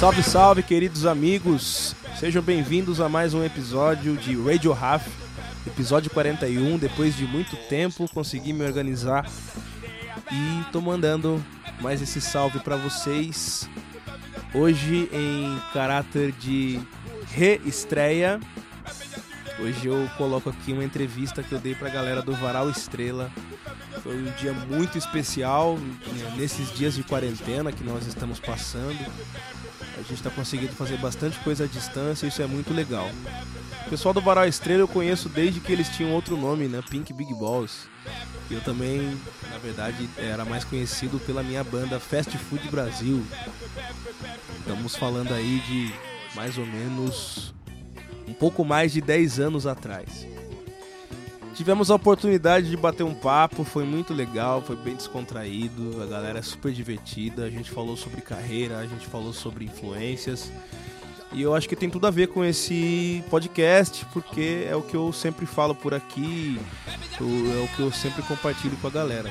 [0.00, 1.94] Salve, salve, queridos amigos!
[2.18, 5.06] Sejam bem-vindos a mais um episódio de Radio Raf,
[5.66, 6.78] episódio 41.
[6.78, 9.30] Depois de muito tempo, consegui me organizar
[10.32, 11.44] e tô mandando
[11.82, 13.68] mais esse salve para vocês.
[14.54, 16.80] Hoje, em caráter de
[17.34, 18.40] reestreia,
[19.58, 23.30] hoje eu coloco aqui uma entrevista que eu dei pra galera do Varal Estrela.
[24.02, 25.78] Foi um dia muito especial
[26.38, 28.96] nesses dias de quarentena que nós estamos passando.
[29.94, 33.08] A gente está conseguindo fazer bastante coisa à distância, isso é muito legal.
[33.86, 36.82] O pessoal do Varal Estrela eu conheço desde que eles tinham outro nome, né?
[36.88, 37.88] Pink Big Balls.
[38.50, 39.18] Eu também,
[39.50, 43.24] na verdade, era mais conhecido pela minha banda Fast Food Brasil.
[44.58, 45.92] Estamos falando aí de
[46.34, 47.54] mais ou menos
[48.26, 50.26] um pouco mais de 10 anos atrás.
[51.60, 56.38] Tivemos a oportunidade de bater um papo, foi muito legal, foi bem descontraído, a galera
[56.38, 60.50] é super divertida, a gente falou sobre carreira, a gente falou sobre influências.
[61.34, 64.94] E eu acho que tem tudo a ver com esse podcast, porque é o que
[64.94, 66.58] eu sempre falo por aqui,
[67.20, 69.30] é o que eu sempre compartilho com a galera.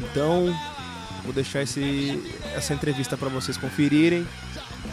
[0.00, 0.52] Então,
[1.22, 2.20] vou deixar esse,
[2.56, 4.26] essa entrevista para vocês conferirem.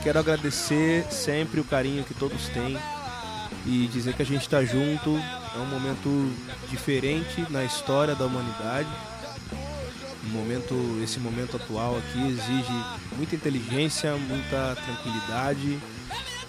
[0.03, 2.78] Quero agradecer sempre o carinho que todos têm
[3.66, 5.19] e dizer que a gente está junto.
[5.56, 6.10] É um momento
[6.70, 8.90] diferente na história da humanidade.
[10.26, 12.74] Um momento, esse momento atual aqui exige
[13.16, 15.80] muita inteligência, muita tranquilidade,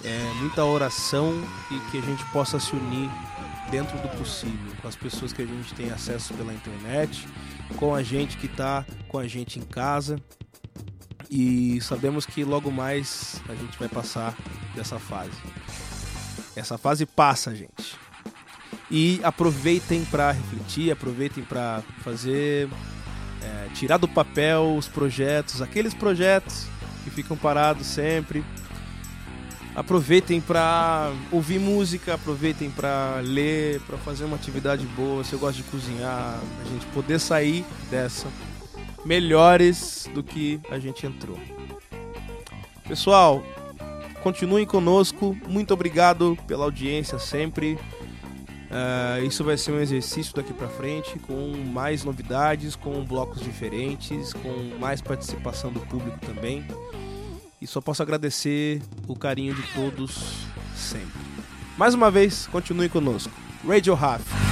[0.03, 1.41] é, muita oração
[1.71, 3.09] e que a gente possa se unir
[3.71, 7.29] dentro do possível com as pessoas que a gente tem acesso pela internet,
[7.77, 10.21] com a gente que está com a gente em casa.
[11.31, 14.35] E sabemos que logo mais a gente vai passar
[14.75, 15.37] dessa fase.
[16.57, 18.06] Essa fase passa, gente.
[18.91, 22.69] E aproveitem para refletir, aproveitem para fazer,
[23.43, 26.67] é, tirar do papel os projetos, aqueles projetos
[27.03, 28.45] que ficam parados sempre.
[29.75, 35.23] Aproveitem para ouvir música, aproveitem para ler, para fazer uma atividade boa.
[35.23, 38.29] Se eu gosto de cozinhar, a gente poder sair dessa
[39.05, 41.39] melhores do que a gente entrou.
[42.89, 43.45] Pessoal,
[44.27, 45.39] Continuem conosco.
[45.47, 47.79] Muito obrigado pela audiência sempre.
[48.67, 54.33] Uh, isso vai ser um exercício daqui para frente com mais novidades, com blocos diferentes,
[54.33, 56.67] com mais participação do público também.
[57.61, 61.21] E só posso agradecer o carinho de todos sempre.
[61.79, 63.33] Mais uma vez, continue conosco.
[63.67, 64.46] Radio Half.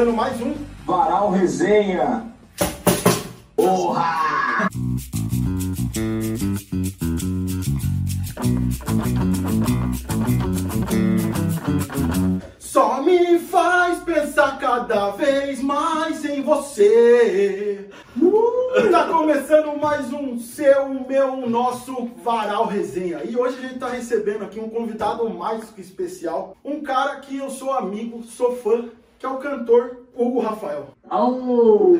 [0.00, 0.54] Começando mais um
[0.86, 2.26] Varal Resenha.
[3.54, 4.68] Porra!
[12.58, 17.90] Só me faz pensar cada vez mais em você.
[18.16, 23.20] Uh, tá começando mais um seu, meu, nosso Varal Resenha.
[23.24, 26.56] E hoje a gente tá recebendo aqui um convidado mais que especial.
[26.64, 28.88] Um cara que eu sou amigo, sou fã
[29.20, 30.94] que é o cantor Hugo Rafael.
[31.10, 31.94] Alô!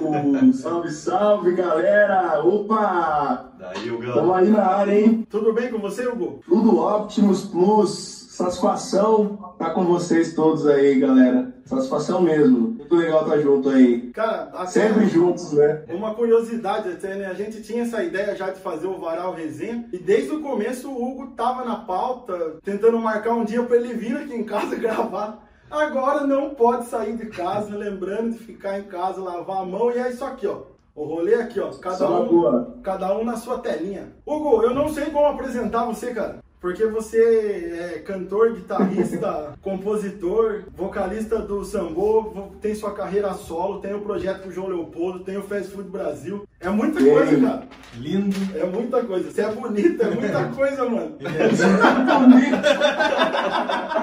[0.54, 2.42] salve, salve, galera!
[2.42, 3.52] Opa!
[3.58, 4.10] Daí, Hugo.
[4.14, 5.26] Tamo aí na área, hein?
[5.28, 6.40] Tudo bem com você, Hugo?
[6.48, 8.20] Tudo Optimus Plus.
[8.30, 11.54] Satisfação tá com vocês todos aí, galera.
[11.66, 12.70] Satisfação mesmo.
[12.70, 14.10] Muito legal estar tá junto aí.
[14.12, 15.82] Cara, até sempre juntos, né?
[15.90, 17.26] Uma curiosidade até, né?
[17.26, 20.88] A gente tinha essa ideia já de fazer o Varal Resenha e desde o começo
[20.88, 24.74] o Hugo tava na pauta, tentando marcar um dia para ele vir aqui em casa
[24.80, 25.49] gravar.
[25.70, 29.98] Agora não pode sair de casa, lembrando de ficar em casa, lavar a mão e
[29.98, 30.62] é isso aqui, ó.
[30.94, 31.70] O rolê aqui, ó.
[31.70, 34.12] Cada um, cada um na sua telinha.
[34.26, 36.40] Hugo, eu não sei como apresentar você, cara.
[36.60, 44.00] Porque você é cantor, guitarrista, compositor, vocalista do Sambô, tem sua carreira solo, tem o
[44.00, 46.46] projeto com o João Leopoldo, tem o Fast Food Brasil.
[46.60, 47.62] É muita coisa, cara.
[47.96, 48.36] Lindo.
[48.54, 49.30] É muita coisa.
[49.30, 51.16] Você é bonito, é muita coisa, mano.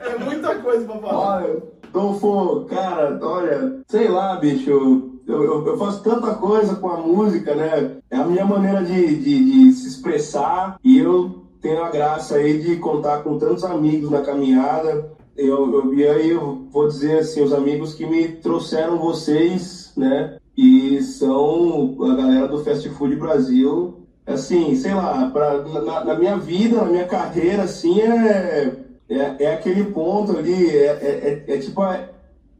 [0.00, 1.42] É muita coisa pra falar.
[1.42, 1.62] Olha,
[1.92, 7.54] Dolfo, cara, olha, sei lá, bicho, eu, eu, eu faço tanta coisa com a música,
[7.54, 7.96] né?
[8.10, 12.58] É a minha maneira de, de, de se expressar e eu tenho a graça aí
[12.58, 15.10] de contar com tantos amigos na caminhada.
[15.36, 20.36] Eu, eu, e aí eu vou dizer assim, os amigos que me trouxeram vocês, né?
[20.56, 23.96] E são a galera do Fast Food Brasil.
[24.26, 28.76] Assim, sei lá, pra, na, na minha vida, na minha carreira, assim, é,
[29.08, 32.08] é, é aquele ponto ali, é, é, é, é tipo a-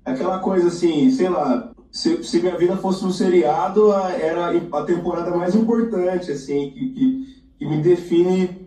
[0.05, 4.83] aquela coisa assim, sei lá, se, se minha vida fosse um seriado, a- era a
[4.83, 7.27] temporada mais importante, assim, que, que,
[7.59, 8.60] que me define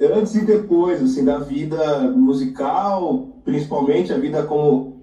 [0.00, 5.00] antes e depois, assim, da vida musical, principalmente a vida como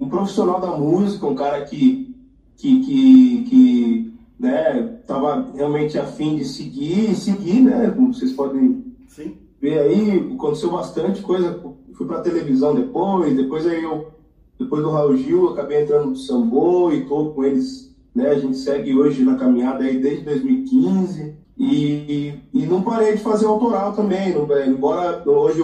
[0.00, 2.14] um profissional da música, um cara que,
[2.56, 8.84] que, que, que né, tava realmente afim de seguir, e seguir, né, como vocês podem
[9.08, 9.36] Sim.
[9.60, 11.60] ver aí, aconteceu bastante coisa.
[11.94, 14.12] Fui pra televisão depois, depois aí eu,
[14.58, 17.87] depois do Raul Gil, acabei entrando no Sambô e tô com eles,
[18.18, 18.30] né?
[18.30, 21.36] A gente segue hoje na caminhada aí desde 2015.
[21.60, 24.32] E, e não parei de fazer autoral também.
[24.32, 25.60] Não, embora hoje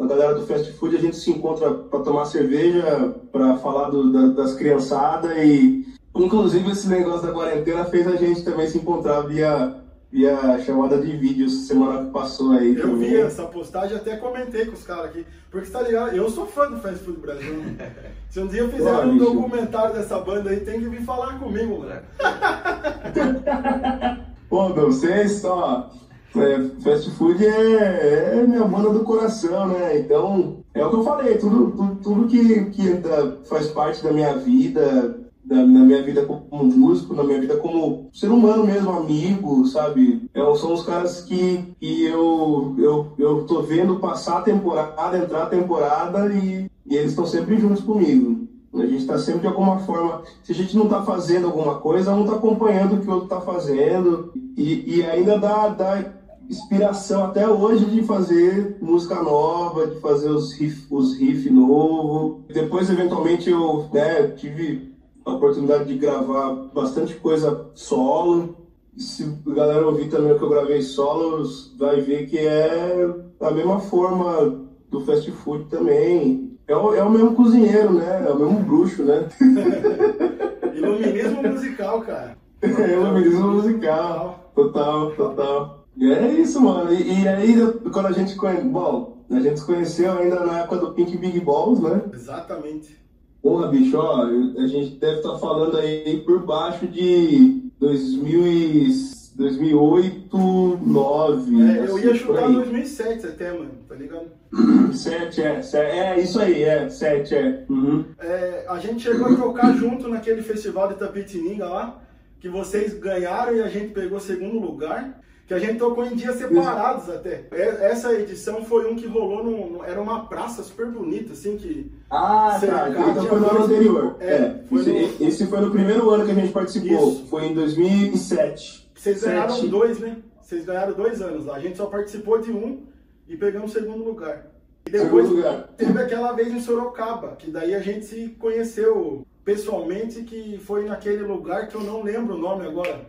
[0.00, 4.10] a galera do fast food a gente se encontra para tomar cerveja, para falar do-
[4.12, 5.86] da- das criançadas e
[6.16, 9.76] inclusive esse negócio da quarentena fez a gente também se encontrar via,
[10.10, 12.74] via chamada de vídeo semana que passou aí.
[12.74, 13.10] Eu também.
[13.10, 15.26] vi essa postagem até comentei com os caras aqui.
[15.50, 16.16] Porque tá ligado?
[16.16, 17.62] Eu sou fã do Fast Food Brasil.
[18.30, 19.24] Se um dia fizer um bicho.
[19.24, 22.00] documentário dessa banda aí, tem que vir falar comigo, mano.
[24.48, 25.90] Pô, meu, vocês, ó,
[26.36, 29.98] é, fast food é, é minha banda do coração, né?
[29.98, 34.12] Então, é o que eu falei, tudo, tudo, tudo que, que entra, faz parte da
[34.12, 38.90] minha vida, da, na minha vida como músico, na minha vida como ser humano mesmo,
[38.90, 40.28] amigo, sabe?
[40.34, 45.44] É, são os caras que, que eu, eu, eu tô vendo passar a temporada, entrar
[45.44, 48.46] a temporada e, e eles estão sempre juntos comigo.
[48.74, 50.22] A gente está sempre de alguma forma.
[50.42, 53.24] Se a gente não está fazendo alguma coisa, um está acompanhando o que o outro
[53.24, 54.32] está fazendo.
[54.56, 56.12] E, e ainda dá, dá
[56.48, 62.44] inspiração até hoje de fazer música nova, de fazer os riff, os riff novo.
[62.52, 64.95] Depois, eventualmente, eu né, tive
[65.26, 68.56] a oportunidade de gravar bastante coisa solo.
[68.96, 71.42] Se a galera ouvir também o que eu gravei solo,
[71.76, 73.06] vai ver que é
[73.40, 76.56] a mesma forma do fast food também.
[76.68, 78.24] É o, é o mesmo cozinheiro, né?
[78.26, 79.28] É o mesmo bruxo, né?
[80.72, 82.38] Iluminismo musical, cara.
[82.62, 84.50] É iluminismo musical.
[84.54, 85.86] Total, total.
[85.96, 86.92] E é isso, mano.
[86.92, 87.54] E, e aí,
[87.92, 88.64] quando a gente conhece.
[88.64, 92.02] Bom, a gente se conheceu ainda na época do Pink Big Balls, né?
[92.12, 93.05] Exatamente.
[93.46, 98.88] Porra, bicho, ó, eu- a gente deve estar falando aí por baixo de 2000 e,
[99.36, 100.36] 2008,
[100.80, 101.62] 2009.
[101.62, 102.54] É, eu assim, ia por chutar aí.
[102.54, 104.26] 2007 até, mano, tá ligado?
[104.92, 107.64] Sete, é, sete, é, isso aí, é, sete, é.
[107.68, 108.04] Uhum.
[108.18, 112.02] É, a gente chegou a tocar junto naquele festival de Tapetininga lá,
[112.40, 116.36] que vocês ganharam e a gente pegou segundo lugar, que a gente tocou em dias
[116.36, 117.44] separados até.
[117.52, 119.84] Essa edição foi um que rolou num.
[119.84, 121.92] Era uma praça super bonita, assim, que.
[122.10, 122.88] Ah, tá.
[122.90, 124.16] Então foi no ano anterior.
[124.18, 127.10] É, É, foi esse, no- esse foi no primeiro ano que a gente participou.
[127.12, 127.26] Isso.
[127.28, 128.90] Foi em 2007.
[128.94, 129.68] Vocês ganharam Sete.
[129.68, 130.16] dois, né?
[130.42, 131.56] Vocês ganharam dois anos lá.
[131.56, 132.82] A gente só participou de um
[133.28, 134.46] e pegamos segundo lugar.
[134.86, 135.28] E depois
[135.76, 141.22] teve aquela vez em Sorocaba, que daí a gente se conheceu pessoalmente, que foi naquele
[141.22, 143.00] lugar que eu não lembro o nome agora.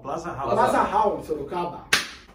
[0.00, 0.52] Plaza House.
[0.52, 1.84] Plaza Hall, Sorocaba.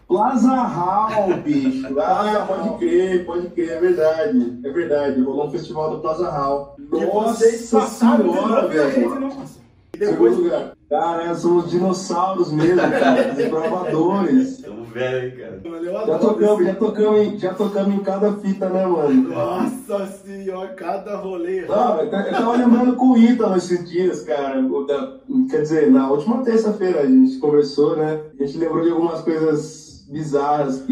[0.06, 2.00] Plaza Hall, bicho.
[2.00, 2.78] Ah, pode Hall.
[2.78, 4.60] crer, pode crer, é verdade.
[4.64, 5.20] É verdade.
[5.20, 6.76] Rolou um festival do Plaza Hall.
[6.90, 9.10] Vocês passaram senhora, novo e a velho.
[9.10, 9.62] passou.
[9.94, 10.72] E Segundo depois, lugar.
[10.88, 13.34] Cara, somos dinossauros mesmo, cara.
[13.34, 14.62] Desbravadores.
[14.62, 15.60] Tamo velho, cara.
[15.64, 19.28] mano, Já tocamos, já, tocamos em, já tocamos em cada fita, né, mano?
[19.28, 21.66] Nossa senhora, cada rolê.
[21.66, 24.60] Não, eu ta- eu tava lembrando com o Ítalo esses dias, cara.
[24.60, 25.18] o da-
[25.50, 28.20] quer dizer, na última terça-feira a gente conversou, né?
[28.40, 30.84] A gente lembrou de algumas coisas bizarras,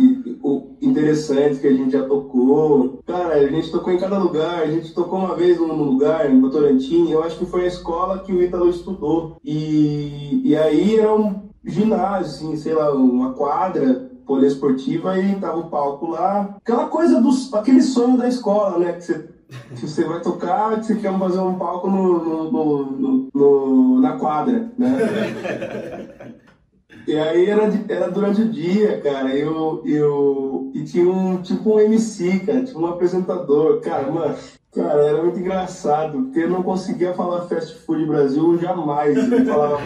[0.42, 3.00] o- interessantes que a gente já tocou.
[3.06, 4.62] Cara, a gente tocou em cada lugar.
[4.62, 7.10] A gente tocou uma vez num lugar, em Votorantim.
[7.10, 9.36] Eu acho que foi a escola que o Ítalo estudou.
[9.44, 15.68] E, e aí era um ginásio, assim, sei lá, uma quadra poliesportiva e tava o
[15.70, 16.56] palco lá.
[16.62, 17.52] Aquela coisa dos.
[17.54, 18.92] aquele sonho da escola, né?
[18.92, 19.36] Que você
[19.76, 22.50] que você vai tocar, que você quer fazer um palco no- no-
[22.90, 24.96] no- no- na quadra, né?
[27.06, 31.80] e aí era, era durante o dia, cara, eu, eu, e tinha um tipo um
[31.80, 33.80] MC, cara, tipo um apresentador.
[33.80, 34.34] Cara, mano,
[34.74, 39.16] cara, era muito engraçado, porque eu não conseguia falar fast food Brasil jamais.
[39.16, 39.80] Eu falava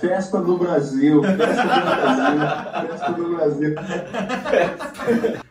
[0.00, 3.74] festa do Brasil, festa do Brasil, festa do Brasil.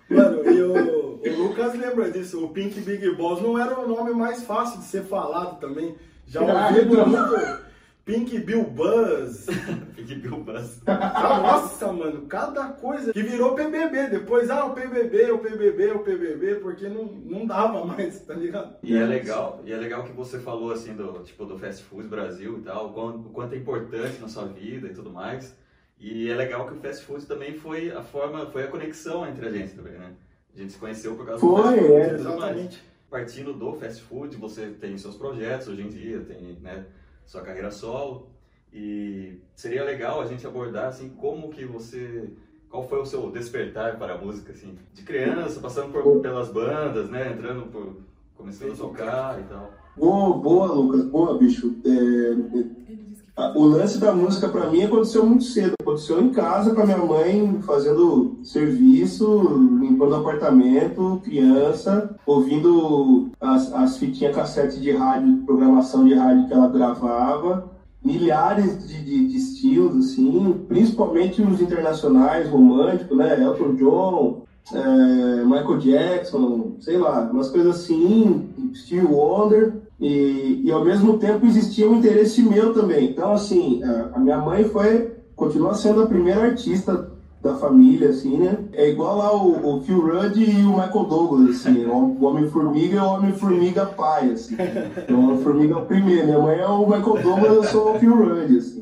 [0.09, 2.43] Mano, e o, o Lucas lembra disso.
[2.43, 5.95] O Pink Big Boss não era o nome mais fácil de ser falado também.
[6.27, 7.07] Já ouvi então.
[7.07, 7.64] muito
[8.05, 9.47] Pink Bill Buzz.
[9.95, 10.79] Fique Bill Buzz.
[10.85, 14.09] Ah, Nossa, mano, cada coisa que virou PBB.
[14.09, 18.75] Depois, ah, o PBB, o PBB, o PBB, porque não, não dava mais, tá ligado?
[18.83, 22.07] E é legal, e é legal que você falou assim do tipo do fast food
[22.07, 25.55] Brasil e tal, o quanto, o quanto é importante na sua vida e tudo mais.
[25.99, 29.47] E é legal que o fast food também foi a forma, foi a conexão entre
[29.47, 30.13] a gente também, né?
[30.53, 32.37] A gente se conheceu por causa do Foi, fast food é, e tudo mais.
[32.37, 32.83] Exatamente.
[33.09, 36.85] Partindo do fast food, você tem seus projetos hoje em dia, tem né,
[37.25, 38.29] sua carreira solo.
[38.73, 42.29] E seria legal a gente abordar assim como que você
[42.69, 47.09] qual foi o seu despertar para a música assim, de criança, passando por, pelas bandas,
[47.09, 47.95] né, entrando por
[48.35, 49.73] começando a tocar e tal.
[49.95, 51.73] Boa, boa, Lucas, boa, bicho.
[51.85, 55.73] É, a- o lance da música pra mim aconteceu muito cedo.
[55.79, 59.41] Aconteceu em casa com a minha mãe, fazendo serviço,
[59.79, 66.69] limpando apartamento, criança, ouvindo as, as fitinhas cassete de rádio, programação de rádio que ela
[66.69, 67.71] gravava.
[68.03, 73.41] Milhares de, de, de estilos, assim, principalmente os internacionais, românticos, né?
[73.41, 80.83] Elton John, é, Michael Jackson, sei lá, umas coisas assim, Steve Wonder, e, e ao
[80.83, 83.09] mesmo tempo existia um interesse meu também.
[83.09, 87.11] Então, assim, a, a minha mãe foi, continua sendo a primeira artista
[87.41, 88.57] da família, assim, né?
[88.73, 92.99] É igual lá o, o Phil Rudd e o Michael Douglas, assim, o, Homem-Formiga e
[92.99, 94.55] o Homem-Formiga pai, assim.
[94.97, 97.99] Então, o Homem-Formiga é o primeiro, minha mãe é o Michael Douglas, eu sou o
[97.99, 98.81] Phil Rudd, assim.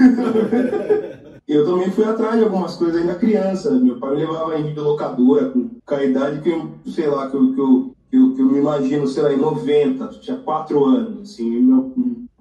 [1.50, 3.72] Eu também fui atrás de algumas coisas ainda criança.
[3.72, 7.52] Meu pai me levava em videolocadora com a idade que eu, sei lá, que eu,
[7.52, 11.48] que eu, que eu, eu me imagino, sei lá, em 90, tinha 4 anos, assim.
[11.60, 11.92] meu-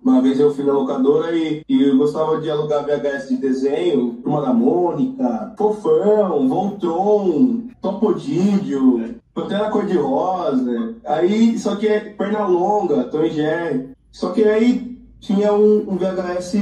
[0.01, 4.13] uma vez eu fui na locadora e, e eu gostava de alugar VHS de desenho,
[4.23, 10.95] Turma da Mônica, Fofão, Voltron, Topodídio, Pantera Cor-de-Rosa.
[11.05, 13.89] Aí, só que é Pernalonga, Tom e Jerry.
[14.11, 16.55] Só que aí tinha um, um VHS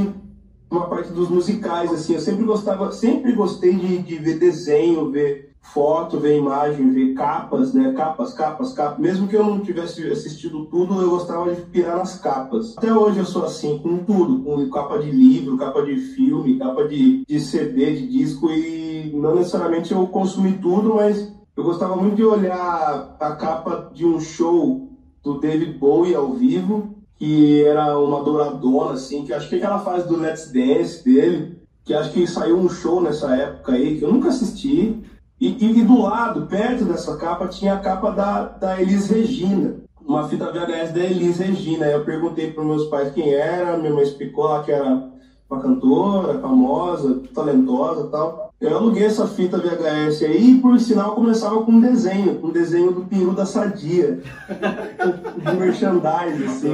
[0.69, 5.51] uma parte dos musicais, assim, eu sempre gostava, sempre gostei de, de ver desenho, ver
[5.73, 10.65] foto, ver imagem, ver capas, né, capas, capas, capas, mesmo que eu não tivesse assistido
[10.65, 12.75] tudo, eu gostava de pirar nas capas.
[12.77, 16.87] Até hoje eu sou assim, com tudo, com capa de livro, capa de filme, capa
[16.87, 22.15] de, de CD, de disco, e não necessariamente eu consumi tudo, mas eu gostava muito
[22.15, 24.89] de olhar a capa de um show
[25.23, 29.79] do David Bowie ao vivo, que era uma douradona, assim, que acho que é aquela
[29.79, 34.03] fase do Let's Dance dele, que acho que saiu um show nessa época aí, que
[34.03, 35.01] eu nunca assisti.
[35.39, 39.75] E, e- e do lado, perto dessa capa, tinha a capa da, da Elis Regina.
[40.03, 41.85] Uma fita VHS da Elis Regina.
[41.85, 45.09] Eu perguntei para meus pais quem era, minha mãe explicou lá que era
[45.49, 48.47] uma cantora famosa, talentosa tal.
[48.59, 52.91] Eu aluguei essa fita VHS aí e, por sinal, começava com um desenho, um desenho
[52.91, 54.19] do peru da Sadia.
[55.37, 56.73] de merchandise, assim.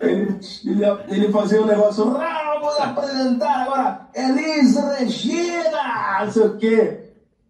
[0.00, 6.56] Ele, ele, ele fazia um negócio, ah, vou apresentar agora Elis Regina, não sei o
[6.56, 7.01] quê.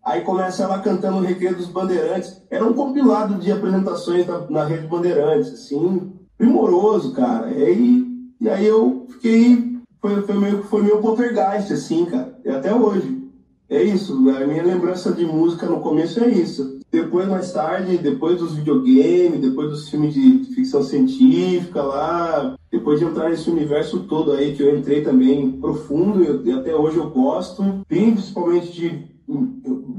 [0.04, 2.42] Aí começa ela cantando o Recreio dos Bandeirantes.
[2.50, 7.50] Era um compilado de apresentações na, na Rede Bandeirantes, assim, primoroso, cara.
[7.52, 8.06] E aí,
[8.40, 13.22] e aí eu fiquei, foi, foi, meio, foi meu poltergeist, assim, cara, e até hoje.
[13.70, 16.78] É isso, a minha lembrança de música no começo é isso.
[16.90, 23.06] Depois, mais tarde, depois dos videogames, depois dos filmes de, ficção científica lá, depois de
[23.06, 27.80] entrar nesse universo todo aí que eu entrei também profundo e até hoje eu gosto,
[27.88, 29.12] principalmente de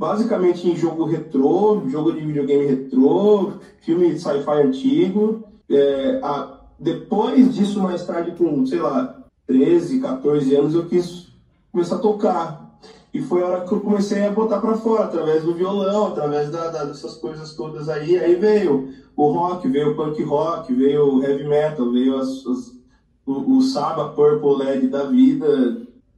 [0.03, 5.43] basicamente em jogo retrô, jogo de videogame retrô, filme sci-fi antigo.
[5.69, 9.15] É, a- depois disso, mais tarde, com, sei lá,
[9.47, 11.27] 13, 14 anos, eu quis
[11.71, 12.77] começar a tocar.
[13.13, 16.49] E foi a hora que eu comecei a botar pra fora, através do violão, através
[16.51, 18.17] da, da- dessas coisas todas aí.
[18.19, 22.73] Aí veio o rock, veio o punk rock, veio o heavy metal, veio as, as-
[23.25, 25.77] o, o Saba Purple LED da vida.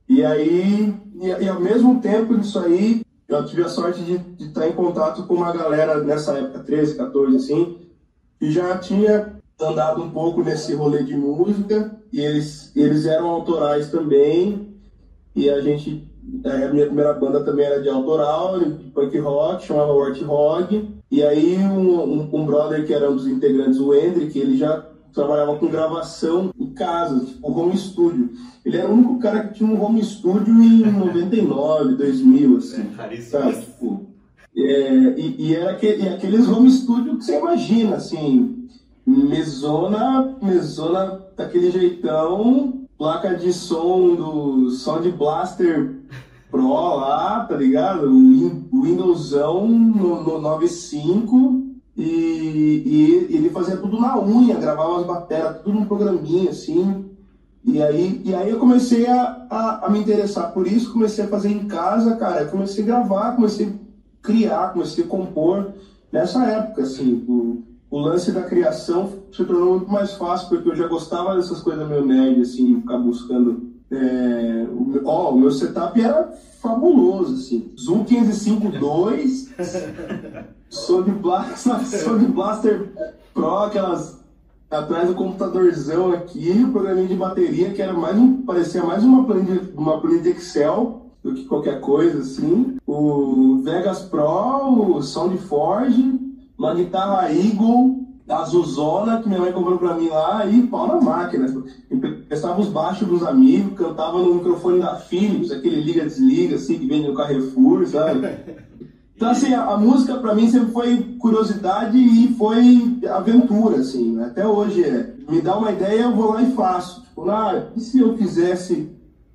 [0.10, 3.04] E aí, e, e ao mesmo tempo disso aí,
[3.38, 7.36] eu tive a sorte de, estar em contato com uma galera nessa época, 13, 14,
[7.36, 7.77] assim,
[8.39, 13.89] que já tinha andado um pouco nesse rolê de música, e eles, eles eram autorais
[13.89, 14.75] também,
[15.36, 16.10] e a gente,
[16.46, 21.58] a minha primeira banda também era de autoral, de punk rock, chamava Warthog, e aí
[21.58, 25.68] um, um, um brother que era um dos integrantes, o Hendrick, ele já trabalhava com
[25.68, 28.29] gravação casa, tipo home studio.
[28.63, 32.84] Ele era o único cara que tinha um home studio em 99, 2000, assim.
[32.96, 33.41] Raríssimo.
[33.41, 34.05] Sabe, tipo,
[34.55, 38.67] É, e, e era aquele, aqueles home studio que você imagina, assim,
[39.05, 45.96] mesona, mesona daquele jeitão, placa de som do Sound Blaster
[46.50, 48.08] Pro lá, tá ligado?
[48.08, 51.54] O Windowsão no, no 9.5
[51.95, 52.83] e,
[53.29, 57.05] e ele fazia tudo na unha, gravava as baterias, tudo num programinha assim.
[57.63, 61.27] E aí, e aí eu comecei a, a, a, me interessar por isso, comecei a
[61.27, 62.41] fazer em casa, cara.
[62.41, 63.71] Eu comecei a gravar, comecei a
[64.21, 65.73] criar, comecei a compor.
[66.11, 70.75] Nessa época, assim, o, o lance da criação se tornou muito mais fácil, porque eu
[70.75, 73.75] já gostava dessas coisas meio nerd, assim, ficar buscando.
[73.95, 77.71] É, o, ó, o meu setup era fabuloso, assim.
[77.79, 79.53] Zoom 1552,
[80.69, 82.89] Sony Blaster, Sony Blaster
[83.33, 84.23] Pro, aquelas
[84.69, 89.23] atrás do computadorzão aqui, o programinha de bateria, que era mais um, parecia mais uma
[89.23, 92.77] planilha, uma planilha de Excel do que qualquer coisa, assim.
[92.85, 96.19] O Vegas Pro, o SoundForge,
[96.57, 101.46] uma guitarra Eagle, azulzona, que minha mãe comprou pra mim lá, e pau na máquina.
[101.91, 107.08] Emprestava os baixos dos amigos, cantava no microfone da Philips, aquele liga-desliga, assim, que vende
[107.08, 108.27] no Carrefour, sabe?
[109.15, 114.12] Então, assim, a, a música para mim sempre foi curiosidade e foi aventura, assim.
[114.12, 114.25] Né?
[114.25, 115.13] Até hoje é.
[115.29, 117.01] Me dá uma ideia, eu vou lá e faço.
[117.03, 118.91] Tipo, ah, e se eu fizesse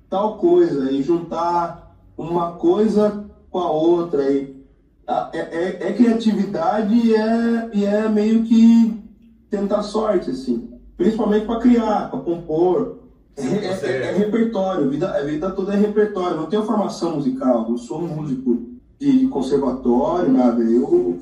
[0.07, 4.31] tal coisa e juntar uma coisa com a outra?
[4.31, 4.60] E,
[5.07, 9.01] é, é, é, criatividade e é, e é meio que
[9.49, 10.69] tentar sorte, assim.
[10.95, 12.99] Principalmente para criar, para compor.
[13.37, 16.37] É, é, é, repertório, vida, a vida toda é repertório.
[16.37, 18.61] Não tenho formação musical, não sou músico
[18.99, 20.61] de conservatório, nada.
[20.61, 21.19] Eu,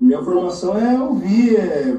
[0.00, 1.96] minha formação é ouvir, é,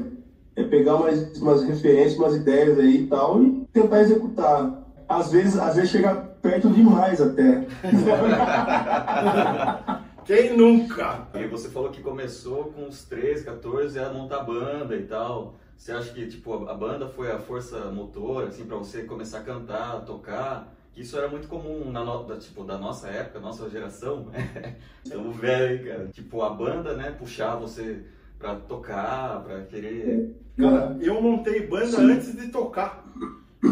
[0.56, 4.84] é pegar umas, umas referências, umas ideias aí e tal e tentar executar.
[5.08, 7.66] Às vezes, às vezes chega perto demais até.
[10.24, 11.28] Quem nunca?
[11.34, 15.54] E você falou que começou com uns 13, 14 a montar banda e tal.
[15.76, 19.42] Você acha que tipo a banda foi a força motora assim para você começar a
[19.42, 20.74] cantar, a tocar?
[20.96, 24.28] Isso era muito comum na no, da, tipo, da nossa época, nossa geração.
[25.04, 26.08] Estamos velho, cara.
[26.08, 28.04] Tipo, a banda, né, puxar você
[28.38, 30.36] pra tocar, pra querer.
[30.56, 32.12] Cara, eu montei banda Sim.
[32.12, 33.04] antes de tocar.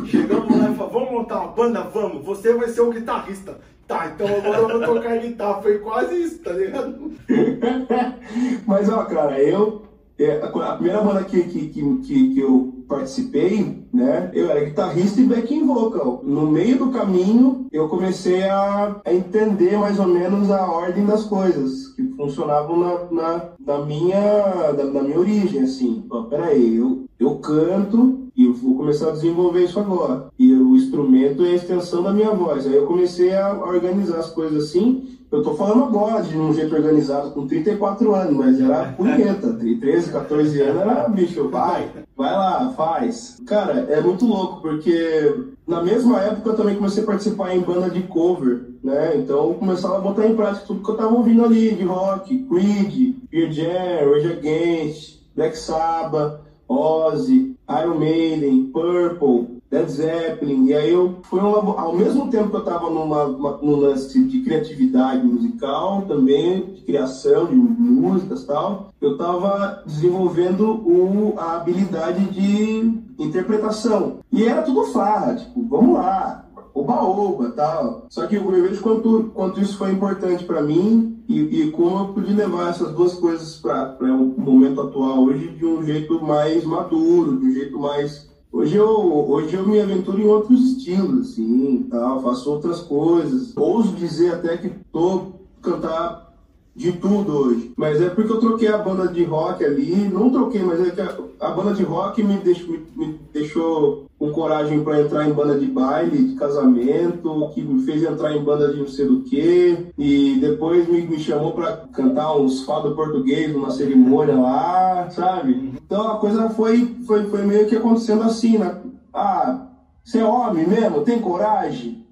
[0.07, 1.83] Chegamos lá e falamos, vamos montar uma banda?
[1.85, 3.61] Vamos, você vai ser o guitarrista.
[3.87, 5.63] Tá, então agora eu vou tocar guitarra.
[5.63, 7.13] Foi quase isso, tá ligado?
[8.67, 9.83] Mas ó, cara, eu.
[10.19, 15.25] É, a primeira banda que, que, que, que eu participei, né, eu era guitarrista e
[15.25, 16.21] backing vocal.
[16.23, 21.25] No meio do caminho, eu comecei a, a entender mais ou menos a ordem das
[21.25, 26.05] coisas que funcionavam na, na, na minha, da, minha origem, assim.
[26.11, 28.47] Ó, peraí, eu, eu canto, e
[28.83, 30.27] começar a desenvolver isso agora.
[30.37, 32.67] E o instrumento é a extensão da minha voz.
[32.67, 35.19] Aí eu comecei a organizar as coisas assim.
[35.31, 39.53] Eu tô falando agora de um jeito organizado com 34 anos, mas era punheta.
[39.81, 43.41] 13, 14 anos era, bicho, vai, vai lá, faz.
[43.47, 47.89] Cara, é muito louco, porque na mesma época eu também comecei a participar em banda
[47.89, 49.17] de cover, né?
[49.17, 52.37] Então eu começava a botar em prática tudo que eu tava ouvindo ali, de rock,
[52.49, 60.67] Creed, Pearl Jam, Rage Against, Black Sabbath, Ozzy, Iron Maiden, Purple, Led Zeppelin.
[60.67, 64.41] E aí eu foi um, ao mesmo tempo que eu estava numa, num lance de
[64.43, 73.01] criatividade musical, também de criação de músicas tal, eu estava desenvolvendo o, a habilidade de
[73.19, 74.19] interpretação.
[74.31, 78.07] E era tudo farra, tipo, vamos lá, oba-oba tal.
[78.11, 82.13] Só que eu vejo quanto, quanto isso foi importante para mim e, e, como eu
[82.13, 87.39] pude levar essas duas coisas para o momento atual hoje de um jeito mais maduro,
[87.39, 88.31] de um jeito mais.
[88.51, 88.89] Hoje eu,
[89.31, 91.89] hoje eu me aventuro em outros estilos, assim,
[92.23, 93.57] faço outras coisas.
[93.57, 95.33] Ouso dizer até que tô
[95.63, 96.33] cantar
[96.75, 97.73] de tudo hoje.
[97.77, 101.01] Mas é porque eu troquei a banda de rock ali, não troquei, mas é que
[101.01, 105.33] a, a banda de rock me deixou, me, me deixou com coragem para entrar em
[105.33, 109.23] banda de baile, de casamento, que me fez entrar em banda de não sei do
[109.23, 115.73] que, e depois me, me chamou para cantar uns fado português numa cerimônia lá, sabe?
[115.85, 118.77] Então a coisa foi, foi, foi meio que acontecendo assim, né?
[119.13, 119.67] Ah,
[120.05, 121.03] você é homem mesmo?
[121.03, 122.03] Tem coragem?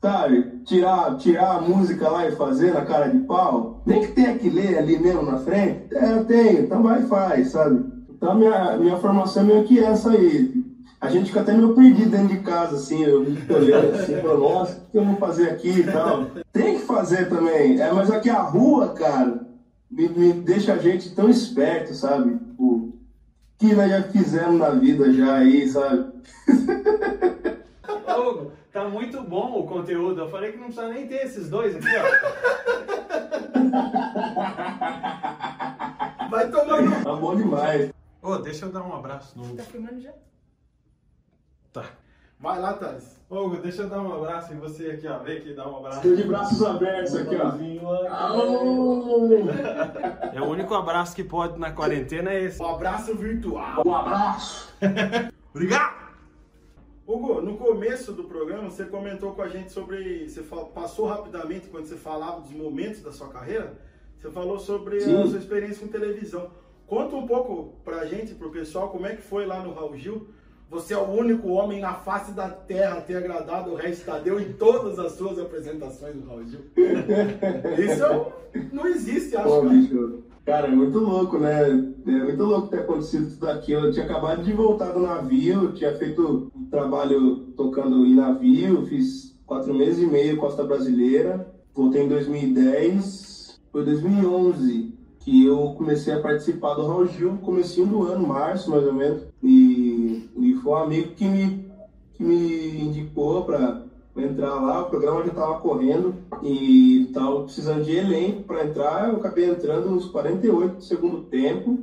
[0.00, 4.38] sabe, tirar, tirar a música lá e fazer na cara de pau, nem que tenha
[4.38, 7.84] que ler ali mesmo na frente, é, eu tenho, então vai e faz, sabe?
[8.08, 10.59] Então minha, minha formação é meio que essa aí.
[11.00, 14.76] A gente fica até meio perdido dentro de casa, assim, eu fico olhando assim, nossa,
[14.76, 16.26] o que eu vou fazer aqui e tal.
[16.52, 19.46] Tem que fazer também, é, mas aqui a rua, cara,
[19.90, 22.38] me, me deixa a gente tão esperto, sabe?
[22.58, 22.92] O
[23.56, 26.12] que nós já fizemos na vida já aí, sabe?
[28.70, 30.20] tá muito bom o conteúdo.
[30.20, 32.02] Eu falei que não precisa nem ter esses dois aqui, ó.
[36.30, 37.04] Vai tomando.
[37.04, 37.90] Tá bom demais.
[38.22, 39.56] Ô, deixa eu dar um abraço no.
[39.56, 40.12] Tá filmando já?
[41.72, 41.84] Tá.
[42.38, 43.20] Vai lá, Thales.
[43.28, 45.18] Hugo, deixa eu dar um abraço em você aqui, ó.
[45.18, 45.98] Vem aqui, dá um abraço.
[45.98, 47.52] Estou de braços abertos aqui, ó.
[50.34, 52.60] É o único abraço que pode na quarentena é esse.
[52.62, 53.82] Um abraço virtual.
[53.86, 54.74] Um abraço.
[55.54, 56.00] Obrigado!
[57.06, 60.28] Hugo, no começo do programa você comentou com a gente sobre.
[60.28, 60.42] Você
[60.74, 63.74] passou rapidamente quando você falava dos momentos da sua carreira.
[64.18, 65.22] Você falou sobre Sim.
[65.22, 66.50] a sua experiência com televisão.
[66.86, 70.28] Conta um pouco pra gente, pro pessoal, como é que foi lá no Raul Gil.
[70.70, 74.38] Você é o único homem na face da terra a ter agradado o resto Tadeu
[74.38, 76.60] em todas as suas apresentações do Raul Gil.
[77.76, 78.32] Isso é
[78.72, 79.68] não existe, acho Pô, que.
[79.68, 80.22] bicho.
[80.46, 81.70] Cara, é muito louco, né?
[81.70, 83.86] É muito louco ter acontecido tudo aquilo.
[83.86, 89.36] Eu tinha acabado de voltar do navio, tinha feito um trabalho tocando em navio, fiz
[89.44, 91.52] quatro meses e meio Costa Brasileira.
[91.74, 97.86] Voltei em 2010, foi 2011 que eu comecei a participar do Raul Gil, no comecinho
[97.86, 99.22] do ano, março mais ou menos.
[99.42, 99.99] E
[100.60, 101.70] foi um amigo que me,
[102.14, 103.82] que me indicou para
[104.16, 109.08] entrar lá, o programa já estava correndo e estava precisando de elenco para entrar.
[109.08, 111.78] Eu acabei entrando nos 48 do segundo tempo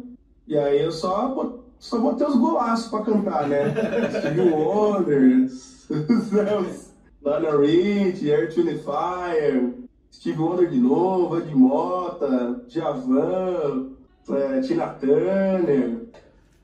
[0.47, 3.73] e aí eu só, só botei os golaços para cantar, né?
[4.19, 5.47] Stevie Wonder,
[7.21, 9.73] Lana Rich, Air Fire,
[10.11, 13.89] Steve Wonder de novo, Ed Mota, Javan,
[14.29, 16.06] é, Tina Turner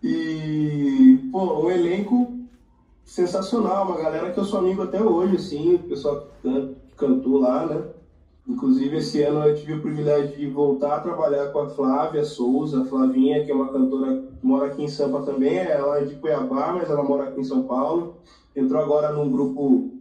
[0.04, 2.34] e pô, um elenco
[3.06, 6.96] sensacional, uma galera que eu sou amigo até hoje, assim, o pessoal que can- que
[6.96, 7.84] cantou lá, né?
[8.48, 12.82] Inclusive, esse ano eu tive o privilégio de voltar a trabalhar com a Flávia Souza,
[12.82, 16.16] a Flavinha, que é uma cantora que mora aqui em Sampa também, ela é de
[16.16, 18.18] Cuiabá, mas ela mora aqui em São Paulo.
[18.54, 19.92] Entrou agora num grupo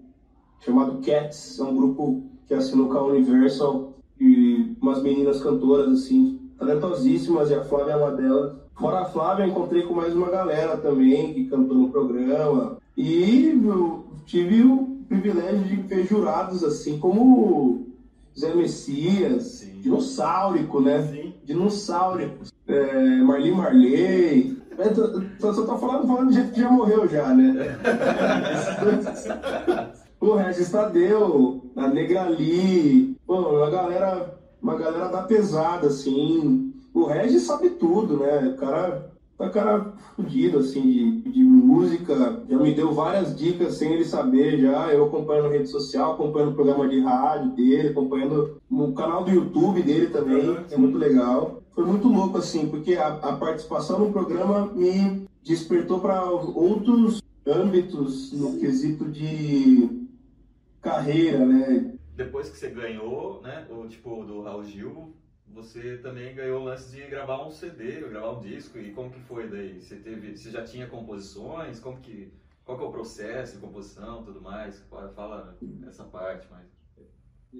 [0.59, 6.41] chamado Cats, é um grupo que assinou com a Universal e umas meninas cantoras, assim,
[6.59, 8.62] talentosíssimas, e a Flávia é uma delas.
[8.79, 12.79] Fora a Flávia, encontrei com mais uma galera também que cantou no programa.
[12.97, 13.53] E
[14.27, 17.87] tive o privilégio de ver jurados assim como
[18.39, 19.81] Zé Messias, Sim.
[19.81, 21.03] dinossaurico, né?
[21.03, 21.35] Sim.
[21.45, 22.45] Dinossaurico.
[22.67, 24.63] É, Marli Marley.
[24.95, 27.53] Tô- tô- só tô falando, falando de gente que já morreu já, né?
[30.19, 36.72] o Regis Tadeu, a Negra Lee, pô, uma galera, uma galera da pesada, assim.
[36.95, 38.49] O Regis sabe tudo, né?
[38.49, 42.43] O cara, o cara fudido, assim, de, de música.
[42.49, 44.93] Já me deu várias dicas sem ele saber já.
[44.93, 49.83] Eu acompanhando rede social, acompanhando o programa de rádio dele, acompanhando o canal do YouTube
[49.83, 50.65] dele também, Uhum.
[50.71, 51.63] é muito legal.
[51.75, 58.31] Foi muito louco, assim, porque a, a participação no programa me despertou para outros âmbitos
[58.33, 59.89] no quesito de
[60.81, 61.95] carreira, né?
[62.17, 65.15] Depois que você ganhou, né, o tipo do Raul Gil,
[65.55, 68.79] você também ganhou o lance de gravar um CD, gravar um disco.
[68.79, 69.81] E como que foi daí?
[69.81, 71.79] Você teve, você já tinha composições?
[71.81, 72.33] Como que,
[72.65, 74.81] qual que é o processo de composição, tudo mais?
[75.15, 76.63] Fala- essa parte, mas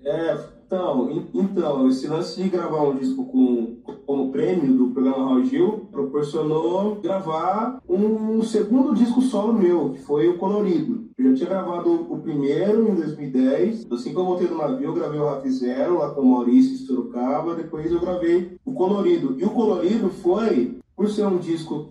[0.05, 3.77] É, então, en- então, esse lance de gravar um disco com,
[4.07, 10.29] como prêmio do programa Raul Gil proporcionou gravar um segundo disco solo meu, que foi
[10.29, 11.02] o Colorido.
[11.19, 14.95] Eu já tinha gravado o primeiro em 2010, assim que eu voltei do navio, eu
[14.95, 19.37] gravei o Rap Zero lá com o Maurício em Sorocaba, depois eu gravei o Colorido.
[19.39, 21.91] E o Colorido foi, por ser um disco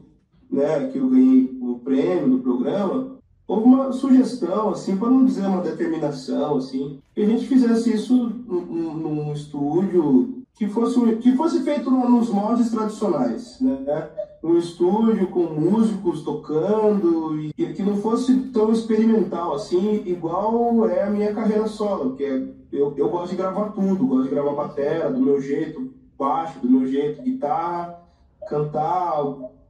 [0.49, 5.45] né, que eu ganhei o prêmio do programa, houve uma sugestão, assim, para não dizer
[5.45, 11.61] uma determinação, assim, que a gente fizesse isso num- num estúdio que fosse, que fosse
[11.63, 14.09] feito no- nos moldes tradicionais, né?
[14.43, 21.09] Um estúdio com músicos tocando e que- não fosse tão experimental, assim, igual é a
[21.09, 25.11] minha carreira solo, que é, eu, eu gosto de gravar tudo, gosto de gravar batera
[25.11, 27.97] do meu jeito, baixo do meu jeito, guitarra,
[28.47, 29.17] cantar,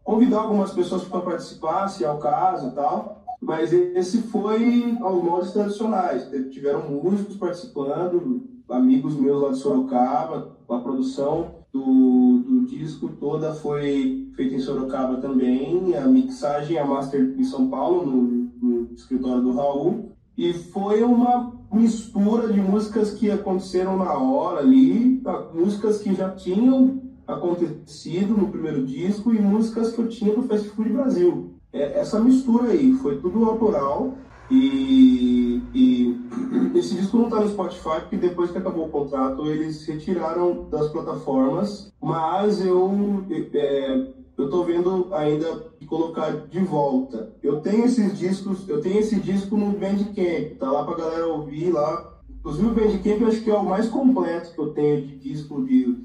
[0.03, 3.23] convidar algumas pessoas para participar, se é o caso e tal.
[3.41, 6.29] Mas esse foi aos moldes tradicionais.
[6.51, 10.50] Tiveram músicos participando, amigos meus lá de Sorocaba.
[10.71, 15.95] A produção do, do disco toda foi feita em Sorocaba também.
[15.97, 20.11] A mixagem, a master em São Paulo, no, no escritório do Raul.
[20.37, 25.49] E foi uma mistura de músicas que aconteceram na hora ali, tá?
[25.53, 30.69] músicas que já tinham acontecido no primeiro disco e músicas que eu tinha do Fast
[30.69, 31.53] Food Brasil.
[31.73, 34.15] É, essa mistura aí, foi tudo autoral
[34.51, 36.21] e, e
[36.77, 40.89] esse disco não tá no Spotify porque depois que acabou o contrato eles retiraram das
[40.89, 47.33] plataformas, mas eu é, eu tô vendo ainda colocar de volta.
[47.43, 51.69] Eu tenho esses discos, eu tenho esse disco no Bandcamp, tá lá pra galera ouvir
[51.69, 52.11] lá,
[52.41, 55.63] Inclusive o Bandcamp eu acho que é o mais completo que eu tenho de disco
[55.63, 55.95] de,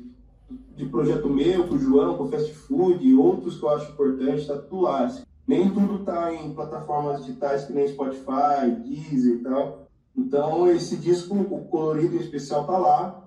[0.76, 3.90] de projeto meu, com o João, com o Fast Food, e outros que eu acho
[3.92, 5.06] importante, tá tudo lá.
[5.06, 5.22] assim.
[5.46, 9.86] Nem tudo tá em plataformas digitais que nem Spotify, Deezer e tal.
[10.16, 13.22] Então esse disco, o colorido em especial tá lá.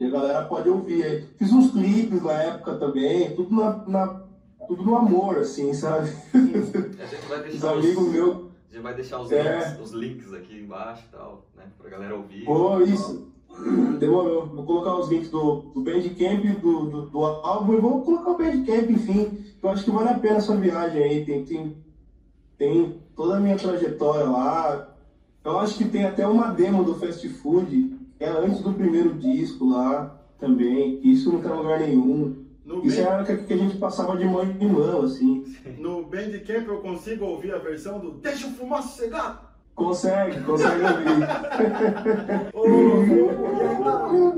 [0.00, 1.28] E a galera pode ouvir.
[1.36, 4.22] Fiz uns clipes na época também, tudo na, na-
[4.66, 6.08] tudo no amor, assim, sabe?
[6.32, 8.36] A gente vai Os deixar os, amigos meus.
[8.36, 9.58] a gente vai deixar os, É.
[9.58, 11.64] links, os links aqui embaixo e tal, né?
[11.76, 12.44] Pra galera ouvir.
[12.44, 13.32] Pô, isso.
[13.98, 14.46] Demorou.
[14.46, 18.36] Vou colocar os links do, do Bandcamp, do, do, do álbum e vou colocar o
[18.38, 19.38] Bandcamp, enfim.
[19.62, 21.24] Eu acho que vale a pena essa viagem aí.
[21.24, 21.76] Tem, tem,
[22.56, 24.94] tem toda a minha trajetória lá.
[25.44, 29.68] Eu acho que tem até uma demo do Fast Food, é antes do primeiro disco
[29.68, 31.00] lá também.
[31.02, 32.44] Isso não tá em lugar nenhum.
[32.64, 35.42] No, Isso Band- era que que a gente passava de mão em mão, assim.
[35.78, 39.47] no Bandcamp eu consigo ouvir a versão do Deixa eu fumar sossegado.
[39.78, 41.22] Consegue, consegue ouvir.
[42.52, 44.32] Ô, ô,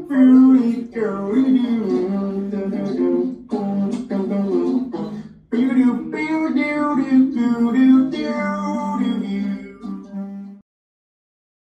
[7.72, 8.26] Beauty,